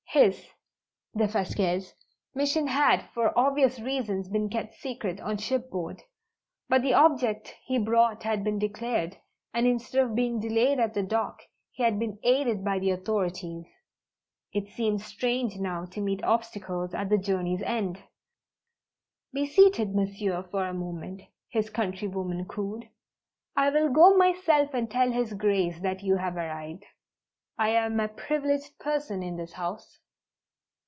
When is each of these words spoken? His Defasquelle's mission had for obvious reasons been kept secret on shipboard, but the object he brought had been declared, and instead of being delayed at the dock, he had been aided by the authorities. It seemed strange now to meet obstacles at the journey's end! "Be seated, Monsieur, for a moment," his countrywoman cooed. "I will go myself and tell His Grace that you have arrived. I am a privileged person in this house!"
His 0.13 0.45
Defasquelle's 1.15 1.93
mission 2.35 2.67
had 2.67 3.03
for 3.13 3.31
obvious 3.39 3.79
reasons 3.79 4.27
been 4.27 4.49
kept 4.49 4.73
secret 4.73 5.21
on 5.21 5.37
shipboard, 5.37 6.03
but 6.67 6.81
the 6.81 6.93
object 6.93 7.55
he 7.63 7.77
brought 7.77 8.23
had 8.23 8.43
been 8.43 8.59
declared, 8.59 9.15
and 9.53 9.65
instead 9.65 10.03
of 10.03 10.13
being 10.13 10.41
delayed 10.41 10.79
at 10.79 10.93
the 10.95 11.01
dock, 11.01 11.43
he 11.71 11.81
had 11.83 11.97
been 11.97 12.19
aided 12.23 12.61
by 12.61 12.77
the 12.77 12.89
authorities. 12.91 13.65
It 14.51 14.67
seemed 14.67 14.99
strange 14.99 15.55
now 15.55 15.85
to 15.85 16.01
meet 16.01 16.21
obstacles 16.25 16.93
at 16.93 17.07
the 17.07 17.17
journey's 17.17 17.61
end! 17.61 18.03
"Be 19.31 19.45
seated, 19.45 19.95
Monsieur, 19.95 20.43
for 20.43 20.65
a 20.67 20.73
moment," 20.73 21.21
his 21.47 21.69
countrywoman 21.69 22.43
cooed. 22.49 22.89
"I 23.55 23.69
will 23.69 23.87
go 23.87 24.17
myself 24.17 24.73
and 24.73 24.91
tell 24.91 25.09
His 25.13 25.31
Grace 25.33 25.79
that 25.79 26.03
you 26.03 26.17
have 26.17 26.35
arrived. 26.35 26.83
I 27.57 27.69
am 27.69 27.99
a 27.99 28.07
privileged 28.09 28.77
person 28.79 29.21
in 29.23 29.37
this 29.37 29.53
house!" 29.53 29.99